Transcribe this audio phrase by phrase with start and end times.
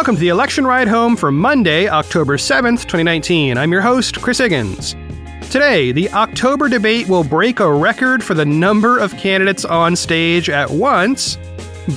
[0.00, 3.58] welcome to the election ride home for Monday, October 7th, 2019.
[3.58, 4.96] I'm your host, Chris Higgins.
[5.50, 10.48] Today, the October debate will break a record for the number of candidates on stage
[10.48, 11.36] at once.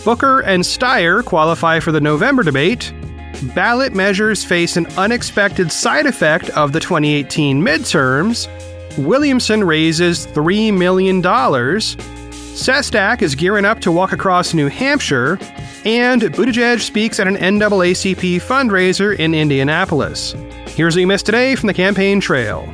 [0.04, 2.92] Booker and Steyer qualify for the November debate.
[3.56, 8.50] Ballot measures face an unexpected side effect of the 2018 midterms.
[8.98, 11.22] Williamson raises $3 million.
[12.54, 15.40] Sestak is gearing up to walk across New Hampshire.
[15.86, 20.34] And Buttigieg speaks at an NAACP fundraiser in Indianapolis.
[20.68, 22.72] Here's what you missed today from the campaign trail.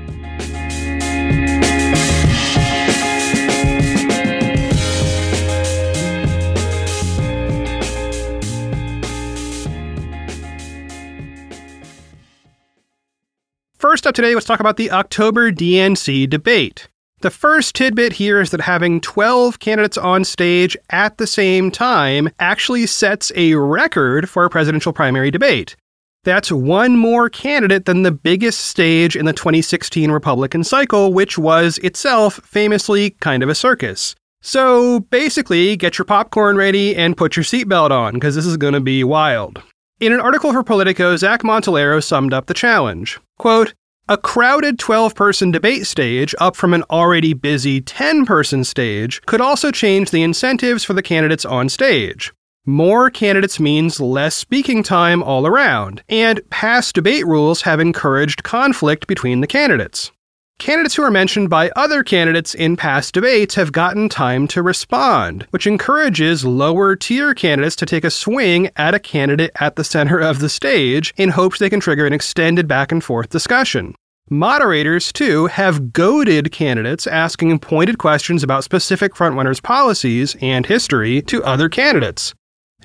[13.78, 16.89] First up today, let's talk about the October DNC debate.
[17.22, 22.30] The first tidbit here is that having 12 candidates on stage at the same time
[22.39, 25.75] actually sets a record for a presidential primary debate.
[26.23, 31.78] That's one more candidate than the biggest stage in the 2016 Republican cycle, which was
[31.80, 34.16] itself famously kind of a circus.
[34.42, 38.75] So basically, get your popcorn ready and put your seatbelt on, because this is going
[38.75, 39.62] to be wild.
[40.00, 43.20] In an article for Politico, Zach Montellaro summed up the challenge.
[43.38, 43.73] Quote,
[44.10, 49.40] a crowded 12 person debate stage, up from an already busy 10 person stage, could
[49.40, 52.34] also change the incentives for the candidates on stage.
[52.66, 59.06] More candidates means less speaking time all around, and past debate rules have encouraged conflict
[59.06, 60.12] between the candidates.
[60.60, 65.48] Candidates who are mentioned by other candidates in past debates have gotten time to respond,
[65.52, 70.20] which encourages lower tier candidates to take a swing at a candidate at the center
[70.20, 73.96] of the stage in hopes they can trigger an extended back and forth discussion.
[74.31, 81.44] Moderators, too, have goaded candidates asking pointed questions about specific frontrunners' policies and history to
[81.44, 82.35] other candidates.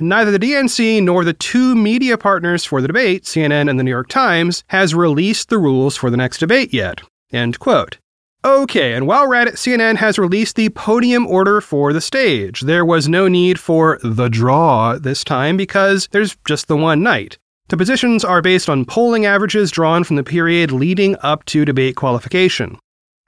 [0.00, 3.90] Neither the DNC nor the two media partners for the debate, CNN and the New
[3.90, 7.02] York Times, has released the rules for the next debate yet.
[7.30, 7.98] End quote.
[8.42, 12.62] Okay, and while we're at it, CNN has released the podium order for the stage.
[12.62, 17.38] There was no need for the draw this time because there's just the one night.
[17.68, 21.96] The positions are based on polling averages drawn from the period leading up to debate
[21.96, 22.78] qualification.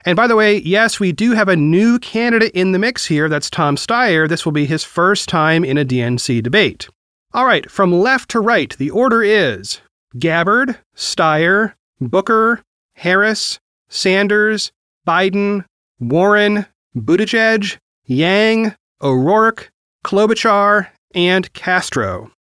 [0.05, 3.27] And by the way, yes, we do have a new candidate in the mix here.
[3.29, 4.29] That's Tom Steyer.
[4.29, 6.87] This will be his first time in a DNC debate.
[7.33, 9.81] All right, from left to right, the order is
[10.17, 12.61] Gabbard, Steyer, Booker,
[12.93, 13.59] Harris,
[13.89, 14.71] Sanders,
[15.05, 15.65] Biden,
[15.99, 19.71] Warren, Buttigieg, Yang, O'Rourke,
[20.05, 22.31] Klobuchar, and Castro.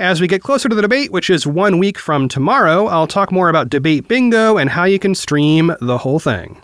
[0.00, 3.30] As we get closer to the debate, which is one week from tomorrow, I'll talk
[3.30, 6.56] more about Debate Bingo and how you can stream the whole thing.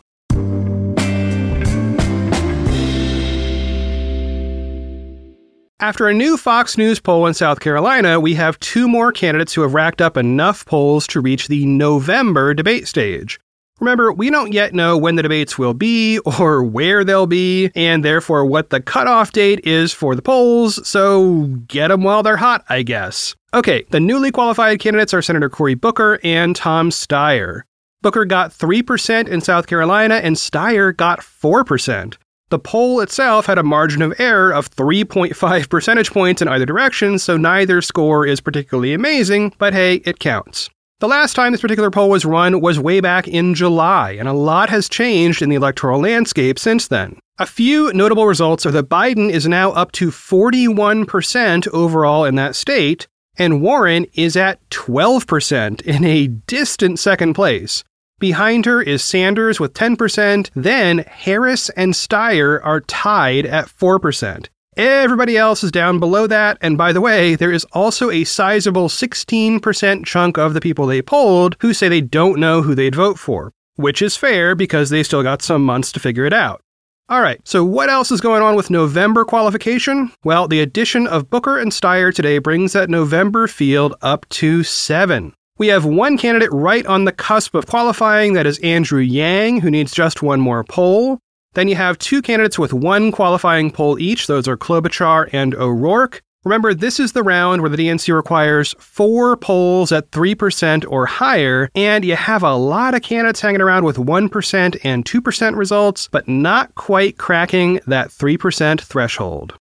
[5.78, 9.60] After a new Fox News poll in South Carolina, we have two more candidates who
[9.60, 13.38] have racked up enough polls to reach the November debate stage.
[13.78, 18.02] Remember, we don't yet know when the debates will be or where they'll be, and
[18.02, 22.64] therefore what the cutoff date is for the polls, so get them while they're hot,
[22.70, 23.34] I guess.
[23.52, 27.62] Okay, the newly qualified candidates are Senator Cory Booker and Tom Steyer.
[28.00, 32.16] Booker got 3% in South Carolina, and Steyer got 4%.
[32.48, 37.18] The poll itself had a margin of error of 3.5 percentage points in either direction,
[37.18, 40.70] so neither score is particularly amazing, but hey, it counts.
[40.98, 44.32] The last time this particular poll was run was way back in July, and a
[44.32, 47.18] lot has changed in the electoral landscape since then.
[47.38, 52.56] A few notable results are that Biden is now up to 41% overall in that
[52.56, 57.84] state, and Warren is at 12% in a distant second place.
[58.18, 64.46] Behind her is Sanders with 10%, then Harris and Steyer are tied at 4%.
[64.76, 66.58] Everybody else is down below that.
[66.60, 71.00] And by the way, there is also a sizable 16% chunk of the people they
[71.00, 75.02] polled who say they don't know who they'd vote for, which is fair because they
[75.02, 76.60] still got some months to figure it out.
[77.08, 80.12] All right, so what else is going on with November qualification?
[80.24, 85.32] Well, the addition of Booker and Steyer today brings that November field up to seven.
[85.56, 89.70] We have one candidate right on the cusp of qualifying, that is Andrew Yang, who
[89.70, 91.18] needs just one more poll.
[91.56, 94.26] Then you have two candidates with one qualifying poll each.
[94.26, 96.22] Those are Klobuchar and O'Rourke.
[96.44, 101.70] Remember, this is the round where the DNC requires four polls at 3% or higher,
[101.74, 106.28] and you have a lot of candidates hanging around with 1% and 2% results, but
[106.28, 109.54] not quite cracking that 3% threshold.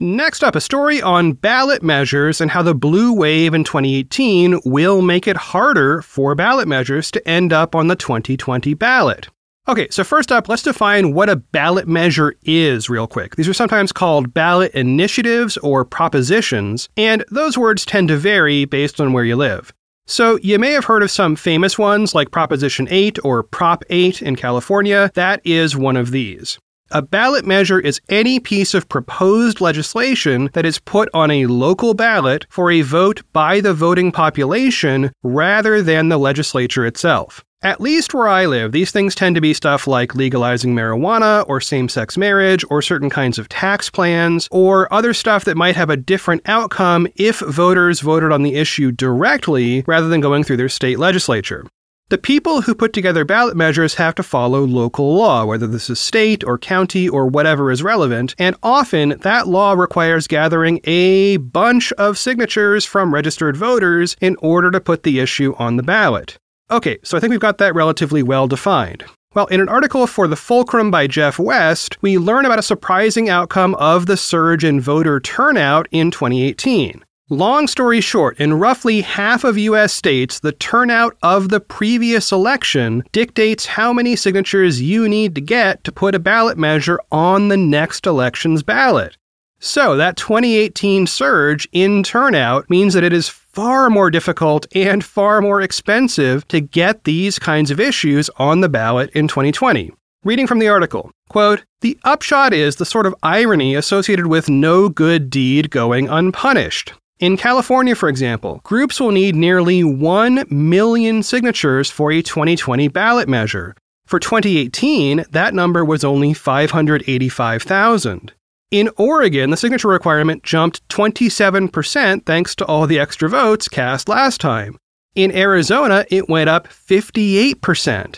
[0.00, 5.02] Next up, a story on ballot measures and how the blue wave in 2018 will
[5.02, 9.28] make it harder for ballot measures to end up on the 2020 ballot.
[9.68, 13.36] Okay, so first up, let's define what a ballot measure is, real quick.
[13.36, 19.00] These are sometimes called ballot initiatives or propositions, and those words tend to vary based
[19.00, 19.72] on where you live.
[20.06, 24.20] So, you may have heard of some famous ones like Proposition 8 or Prop 8
[24.20, 25.12] in California.
[25.14, 26.58] That is one of these.
[26.96, 31.92] A ballot measure is any piece of proposed legislation that is put on a local
[31.92, 37.44] ballot for a vote by the voting population rather than the legislature itself.
[37.64, 41.60] At least where I live, these things tend to be stuff like legalizing marijuana or
[41.60, 45.90] same sex marriage or certain kinds of tax plans or other stuff that might have
[45.90, 50.68] a different outcome if voters voted on the issue directly rather than going through their
[50.68, 51.66] state legislature.
[52.10, 55.98] The people who put together ballot measures have to follow local law, whether this is
[55.98, 61.92] state or county or whatever is relevant, and often that law requires gathering a bunch
[61.92, 66.36] of signatures from registered voters in order to put the issue on the ballot.
[66.70, 69.06] Okay, so I think we've got that relatively well defined.
[69.32, 73.30] Well, in an article for The Fulcrum by Jeff West, we learn about a surprising
[73.30, 77.02] outcome of the surge in voter turnout in 2018.
[77.34, 83.02] Long story short, in roughly half of US states, the turnout of the previous election
[83.10, 87.56] dictates how many signatures you need to get to put a ballot measure on the
[87.56, 89.16] next election's ballot.
[89.58, 95.40] So, that 2018 surge in turnout means that it is far more difficult and far
[95.40, 99.90] more expensive to get these kinds of issues on the ballot in 2020.
[100.22, 104.88] Reading from the article, quote, the upshot is the sort of irony associated with no
[104.88, 106.92] good deed going unpunished.
[107.20, 113.28] In California, for example, groups will need nearly 1 million signatures for a 2020 ballot
[113.28, 113.76] measure.
[114.06, 118.32] For 2018, that number was only 585,000.
[118.72, 124.40] In Oregon, the signature requirement jumped 27% thanks to all the extra votes cast last
[124.40, 124.76] time.
[125.14, 128.16] In Arizona, it went up 58%.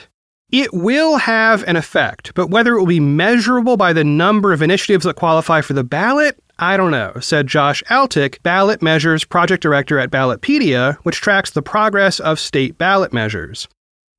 [0.51, 4.63] It will have an effect, but whether it will be measurable by the number of
[4.63, 9.63] initiatives that qualify for the ballot, I don't know, said Josh Altic, Ballot Measures Project
[9.63, 13.69] Director at Ballotpedia, which tracks the progress of state ballot measures.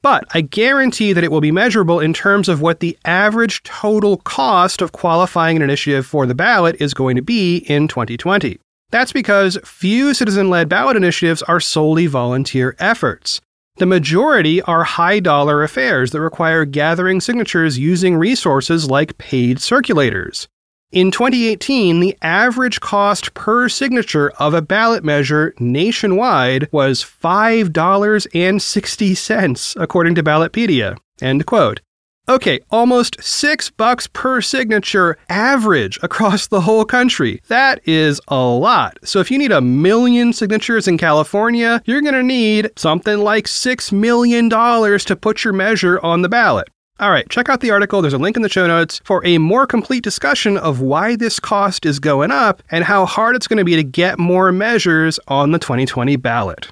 [0.04, 4.18] But I guarantee that it will be measurable in terms of what the average total
[4.18, 8.60] cost of qualifying an initiative for the ballot is going to be in 2020.
[8.92, 13.42] That's because few citizen led ballot initiatives are solely volunteer efforts.
[13.78, 20.48] The majority are high dollar affairs that require gathering signatures using resources like paid circulators.
[20.94, 30.16] In 2018, the average cost per signature of a ballot measure nationwide was $5.60, according
[30.16, 30.95] to Ballotpedia.
[31.22, 31.81] End quote.
[32.30, 37.42] Okay, almost six bucks per signature average across the whole country.
[37.50, 38.98] That is a lot.
[39.04, 43.44] So if you need a million signatures in California, you're going to need something like
[43.45, 46.69] $6 million to put your measure on the ballot.
[46.99, 48.01] All right, check out the article.
[48.01, 51.39] There's a link in the show notes for a more complete discussion of why this
[51.39, 55.19] cost is going up and how hard it's going to be to get more measures
[55.27, 56.71] on the 2020 ballot.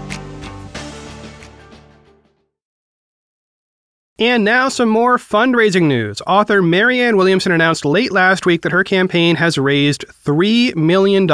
[4.21, 6.21] And now some more fundraising news.
[6.27, 11.27] Author Marianne Williamson announced late last week that her campaign has raised $3 million in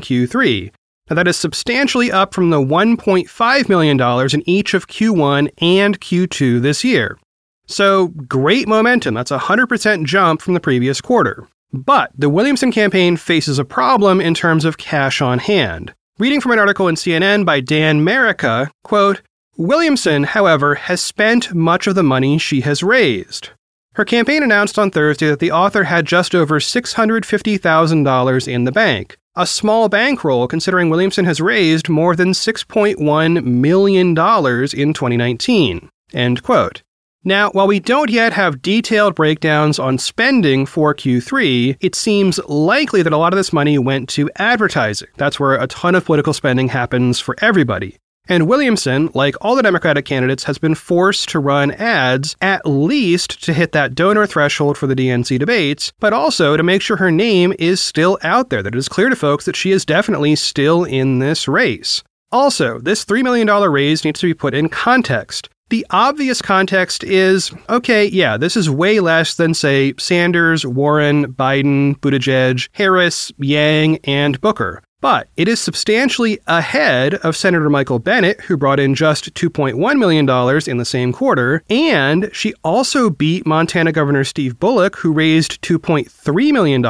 [0.00, 0.70] Q3.
[1.10, 4.00] Now, that is substantially up from the $1.5 million
[4.32, 7.18] in each of Q1 and Q2 this year.
[7.66, 9.14] So, great momentum.
[9.14, 11.48] That's a 100% jump from the previous quarter.
[11.72, 15.92] But the Williamson campaign faces a problem in terms of cash on hand.
[16.20, 19.22] Reading from an article in CNN by Dan Merica, quote,
[19.58, 23.50] Williamson, however, has spent much of the money she has raised.
[23.94, 29.16] Her campaign announced on Thursday that the author had just over $650,000 in the bank,
[29.34, 35.88] a small bankroll considering Williamson has raised more than $6.1 million in 2019.
[36.12, 36.82] End quote.
[37.24, 43.02] Now, while we don't yet have detailed breakdowns on spending for Q3, it seems likely
[43.02, 45.08] that a lot of this money went to advertising.
[45.16, 47.96] That's where a ton of political spending happens for everybody.
[48.28, 53.42] And Williamson, like all the Democratic candidates, has been forced to run ads at least
[53.44, 57.10] to hit that donor threshold for the DNC debates, but also to make sure her
[57.10, 60.34] name is still out there, that it is clear to folks that she is definitely
[60.34, 62.02] still in this race.
[62.32, 65.48] Also, this $3 million raise needs to be put in context.
[65.68, 71.98] The obvious context is okay, yeah, this is way less than, say, Sanders, Warren, Biden,
[71.98, 74.82] Buttigieg, Harris, Yang, and Booker.
[75.06, 80.28] But it is substantially ahead of Senator Michael Bennet, who brought in just $2.1 million
[80.68, 86.52] in the same quarter, and she also beat Montana Governor Steve Bullock, who raised $2.3
[86.52, 86.84] million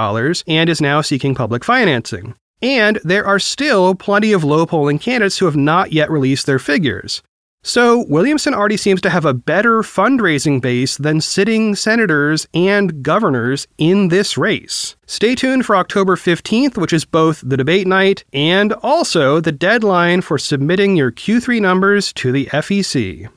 [0.47, 2.35] and is now seeking public financing.
[2.63, 6.59] And there are still plenty of low polling candidates who have not yet released their
[6.59, 7.23] figures.
[7.67, 13.67] So, Williamson already seems to have a better fundraising base than sitting senators and governors
[13.77, 14.95] in this race.
[15.07, 20.21] Stay tuned for October 15th, which is both the debate night and also the deadline
[20.21, 23.29] for submitting your Q3 numbers to the FEC.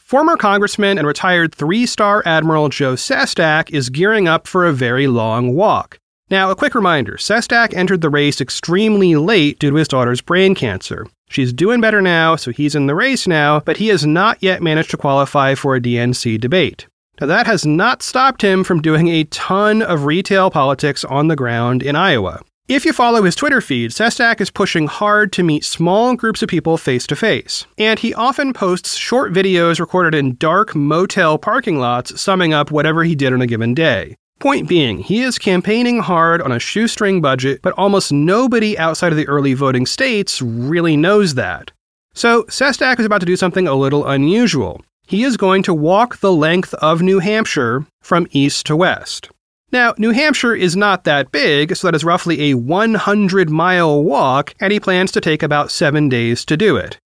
[0.00, 5.06] Former Congressman and retired three star Admiral Joe Sestak is gearing up for a very
[5.06, 6.00] long walk.
[6.30, 10.54] Now, a quick reminder Sestak entered the race extremely late due to his daughter's brain
[10.54, 11.06] cancer.
[11.30, 14.62] She's doing better now, so he's in the race now, but he has not yet
[14.62, 16.86] managed to qualify for a DNC debate.
[17.18, 21.36] Now, that has not stopped him from doing a ton of retail politics on the
[21.36, 22.42] ground in Iowa.
[22.68, 26.50] If you follow his Twitter feed, Sestak is pushing hard to meet small groups of
[26.50, 27.64] people face to face.
[27.78, 33.04] And he often posts short videos recorded in dark motel parking lots summing up whatever
[33.04, 34.16] he did on a given day.
[34.40, 39.18] Point being, he is campaigning hard on a shoestring budget, but almost nobody outside of
[39.18, 41.72] the early voting states really knows that.
[42.14, 44.80] So, Sestak is about to do something a little unusual.
[45.08, 49.28] He is going to walk the length of New Hampshire from east to west.
[49.72, 54.54] Now, New Hampshire is not that big, so that is roughly a 100 mile walk,
[54.60, 56.98] and he plans to take about seven days to do it.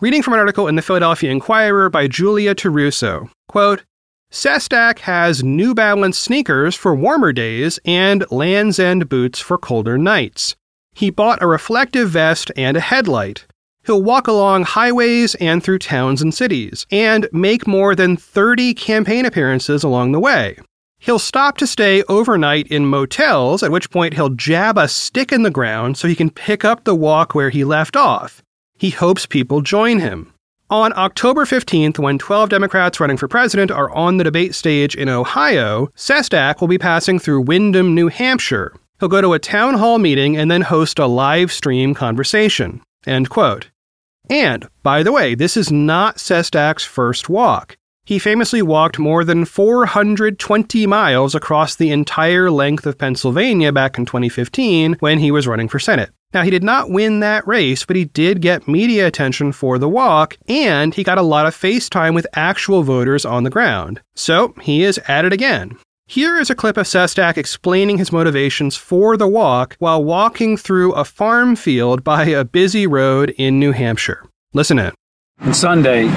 [0.00, 3.84] Reading from an article in the Philadelphia Inquirer by Julia Terruso, quote,
[4.32, 10.54] Sestak has New Balance sneakers for warmer days and Lands' End boots for colder nights.
[10.94, 13.46] He bought a reflective vest and a headlight.
[13.84, 19.26] He'll walk along highways and through towns and cities, and make more than 30 campaign
[19.26, 20.56] appearances along the way.
[21.00, 25.42] He'll stop to stay overnight in motels, at which point he'll jab a stick in
[25.42, 28.44] the ground so he can pick up the walk where he left off.
[28.78, 30.32] He hopes people join him.
[30.70, 35.08] On October 15th, when 12 Democrats running for president are on the debate stage in
[35.08, 38.72] Ohio, Sestak will be passing through Windham, New Hampshire.
[39.00, 42.82] He'll go to a town hall meeting and then host a live stream conversation.
[43.04, 43.68] End quote.
[44.28, 47.76] And, by the way, this is not Sestak's first walk.
[48.04, 54.06] He famously walked more than 420 miles across the entire length of Pennsylvania back in
[54.06, 56.10] 2015 when he was running for Senate.
[56.32, 59.88] Now, he did not win that race, but he did get media attention for the
[59.88, 64.00] walk, and he got a lot of FaceTime with actual voters on the ground.
[64.14, 65.76] So, he is at it again.
[66.06, 70.92] Here is a clip of Sestak explaining his motivations for the walk while walking through
[70.92, 74.24] a farm field by a busy road in New Hampshire.
[74.52, 74.92] Listen in.
[75.40, 76.08] On Sunday,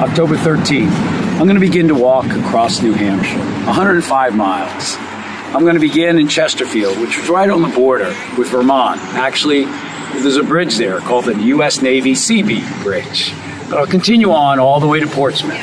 [0.00, 0.90] October 13th,
[1.38, 5.11] I'm going to begin to walk across New Hampshire, 105 miles.
[5.54, 8.98] I'm going to begin in Chesterfield, which is right on the border with Vermont.
[9.14, 11.82] Actually, there's a bridge there called the U.S.
[11.82, 13.34] Navy Seabee Bridge.
[13.68, 15.60] But I'll continue on all the way to Portsmouth.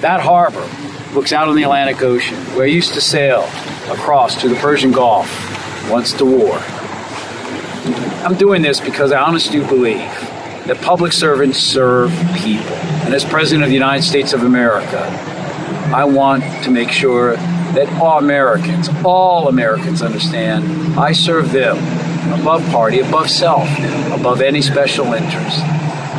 [0.00, 0.64] That harbor
[1.12, 3.42] looks out on the Atlantic Ocean, where I used to sail
[3.90, 5.28] across to the Persian Gulf
[5.90, 6.58] once the war.
[8.24, 9.98] I'm doing this because I honestly believe
[10.68, 12.76] that public servants serve people.
[13.04, 15.00] And as President of the United States of America,
[15.92, 17.36] I want to make sure
[17.74, 21.76] that all Americans, all Americans understand I serve them
[22.40, 23.68] above party, above self,
[24.12, 25.62] above any special interest.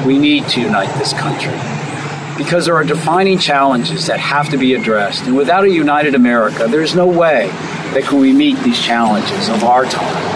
[0.05, 1.57] We need to unite this country
[2.37, 5.23] because there are defining challenges that have to be addressed.
[5.25, 7.47] And without a united America, there's no way
[7.93, 10.31] that can we meet these challenges of our time.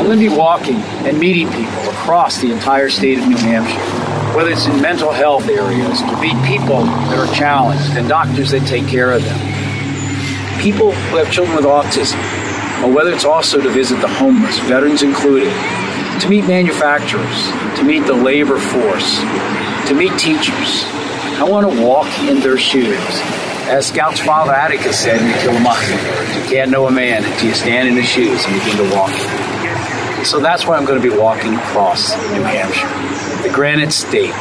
[0.00, 4.34] I'm going to be walking and meeting people across the entire state of New Hampshire,
[4.34, 8.66] whether it's in mental health areas, to meet people that are challenged and doctors that
[8.66, 9.49] take care of them
[10.60, 12.20] people who have children with autism,
[12.84, 15.50] or whether it's also to visit the homeless, veterans included,
[16.20, 19.18] to meet manufacturers, to meet the labor force,
[19.88, 20.84] to meet teachers.
[21.40, 23.00] I want to walk in their shoes.
[23.70, 27.48] As Scout's father Atticus said in Kill a Mockingbird, you can't know a man until
[27.48, 29.12] you stand in his shoes and begin to walk.
[30.26, 34.34] So that's why I'm going to be walking across New Hampshire, the Granite State.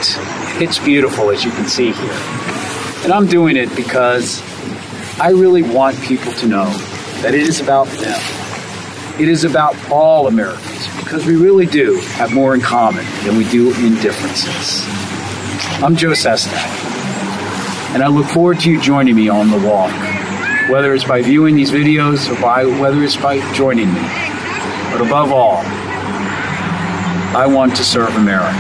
[0.61, 2.19] It's beautiful, as you can see here.
[3.03, 4.41] And I'm doing it because
[5.21, 6.69] I really want people to know
[7.21, 8.19] that it is about them.
[9.19, 13.47] It is about all Americans because we really do have more in common than we
[13.49, 14.85] do in differences.
[15.83, 16.89] I'm Joe Sestak
[17.93, 19.91] and I look forward to you joining me on the walk,
[20.69, 24.01] whether it's by viewing these videos or by whether it's by joining me.
[24.91, 25.63] But above all,
[27.35, 28.53] I want to serve America,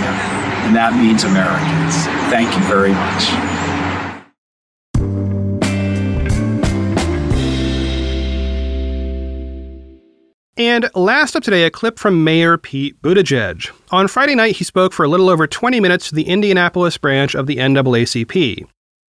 [0.65, 2.05] and that means Americans.
[2.29, 3.58] Thank you very much.
[10.59, 13.71] And last up today, a clip from Mayor Pete Buttigieg.
[13.91, 17.33] On Friday night, he spoke for a little over 20 minutes to the Indianapolis branch
[17.33, 18.67] of the NAACP.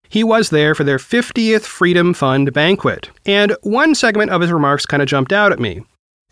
[0.08, 4.86] He was there for their 50th Freedom Fund banquet, and one segment of his remarks
[4.86, 5.82] kind of jumped out at me.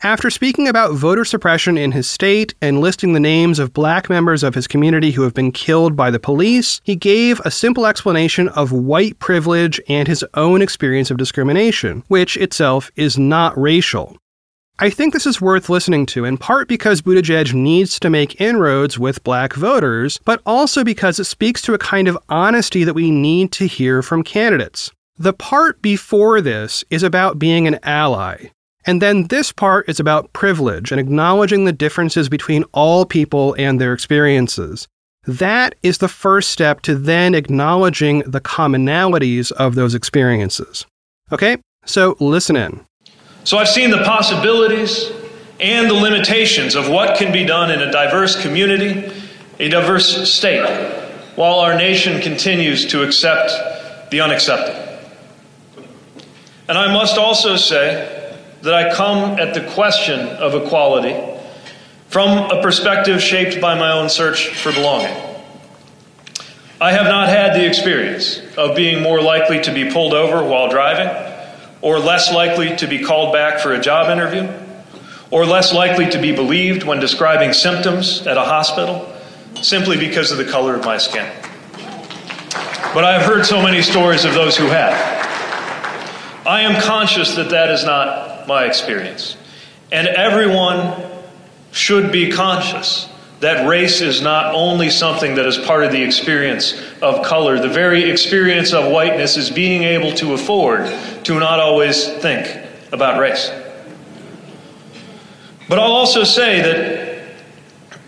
[0.04, 4.44] After speaking about voter suppression in his state and listing the names of black members
[4.44, 8.46] of his community who have been killed by the police, he gave a simple explanation
[8.50, 14.16] of white privilege and his own experience of discrimination, which itself is not racial.
[14.80, 18.96] I think this is worth listening to, in part because Buttigieg needs to make inroads
[18.96, 23.10] with black voters, but also because it speaks to a kind of honesty that we
[23.10, 24.92] need to hear from candidates.
[25.16, 28.50] The part before this is about being an ally.
[28.86, 33.80] And then this part is about privilege and acknowledging the differences between all people and
[33.80, 34.86] their experiences.
[35.26, 40.86] That is the first step to then acknowledging the commonalities of those experiences.
[41.32, 42.86] Okay, so listen in.
[43.48, 45.10] So I've seen the possibilities
[45.58, 49.10] and the limitations of what can be done in a diverse community,
[49.58, 50.68] a diverse state,
[51.34, 54.86] while our nation continues to accept the unacceptable.
[56.68, 61.16] And I must also say that I come at the question of equality
[62.08, 65.16] from a perspective shaped by my own search for belonging.
[66.82, 70.68] I have not had the experience of being more likely to be pulled over while
[70.68, 71.28] driving
[71.80, 74.50] or less likely to be called back for a job interview,
[75.30, 79.12] or less likely to be believed when describing symptoms at a hospital
[79.62, 81.30] simply because of the color of my skin.
[82.94, 84.94] But I have heard so many stories of those who have.
[86.46, 89.36] I am conscious that that is not my experience.
[89.92, 90.94] And everyone
[91.72, 93.08] should be conscious
[93.40, 97.68] that race is not only something that is part of the experience of color, the
[97.68, 100.86] very experience of whiteness is being able to afford
[101.24, 103.50] to not always think about race.
[105.68, 107.08] But I'll also say that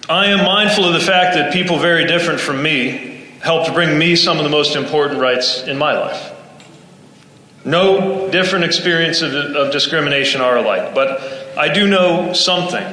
[0.09, 4.17] I am mindful of the fact that people very different from me helped bring me
[4.17, 6.33] some of the most important rights in my life.
[7.65, 12.85] No different experiences of, of discrimination are alike, but I do know something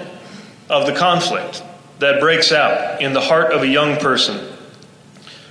[0.70, 1.64] of the conflict
[2.00, 4.54] that breaks out in the heart of a young person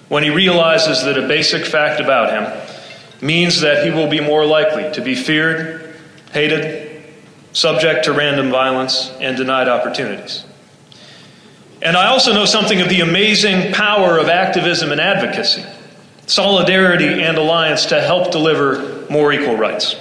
[0.08, 4.46] when he realizes that a basic fact about him means that he will be more
[4.46, 5.96] likely to be feared,
[6.32, 7.02] hated,
[7.52, 10.44] subject to random violence, and denied opportunities.
[11.82, 15.64] And I also know something of the amazing power of activism and advocacy,
[16.26, 19.96] solidarity and alliance to help deliver more equal rights.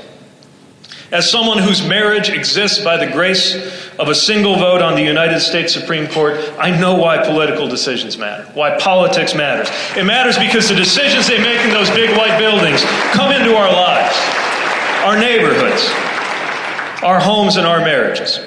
[1.16, 3.56] As someone whose marriage exists by the grace
[3.98, 8.18] of a single vote on the United States Supreme Court, I know why political decisions
[8.18, 9.70] matter, why politics matters.
[9.96, 13.72] It matters because the decisions they make in those big white buildings come into our
[13.72, 14.18] lives,
[15.06, 15.88] our neighborhoods,
[17.02, 18.42] our homes, and our marriages.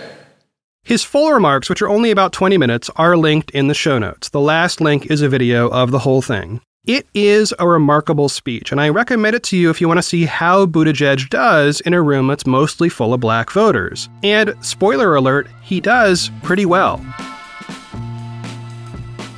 [0.83, 4.29] His full remarks, which are only about 20 minutes, are linked in the show notes.
[4.29, 6.61] The last link is a video of the whole thing.
[6.89, 10.03] It is a remarkable speech, and I recommend it to you if you want to
[10.03, 14.09] see how Buttigieg does in a room that's mostly full of black voters.
[14.23, 17.05] And spoiler alert, he does pretty well.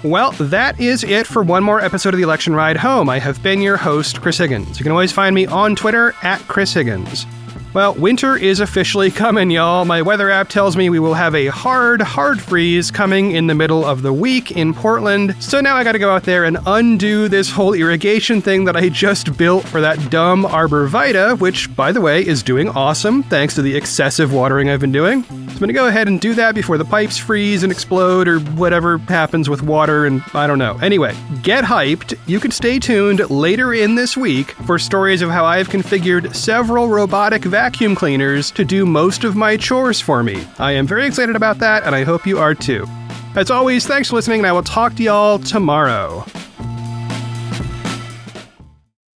[0.05, 3.09] Well, that is it for one more episode of the Election Ride Home.
[3.09, 4.79] I have been your host, Chris Higgins.
[4.79, 7.27] You can always find me on Twitter at Chris Higgins.
[7.73, 9.85] Well, winter is officially coming, y'all.
[9.85, 13.55] My weather app tells me we will have a hard, hard freeze coming in the
[13.55, 15.37] middle of the week in Portland.
[15.39, 18.89] So now I gotta go out there and undo this whole irrigation thing that I
[18.89, 23.63] just built for that dumb arborvitae, which, by the way, is doing awesome thanks to
[23.63, 25.25] the excessive watering I've been doing.
[25.61, 28.97] I'm gonna go ahead and do that before the pipes freeze and explode or whatever
[28.97, 30.79] happens with water and I don't know.
[30.79, 32.19] Anyway, get hyped.
[32.27, 36.89] You can stay tuned later in this week for stories of how I've configured several
[36.89, 40.43] robotic vacuum cleaners to do most of my chores for me.
[40.59, 42.87] I am very excited about that, and I hope you are too.
[43.37, 46.25] As always, thanks for listening, and I will talk to y'all tomorrow.